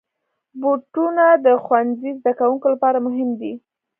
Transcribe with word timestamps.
بوټونه 0.61 1.25
د 1.45 1.47
ښوونځي 1.63 2.09
زدهکوونکو 2.19 2.67
لپاره 2.73 2.97
مهم 3.07 3.29
دي. 3.39 3.53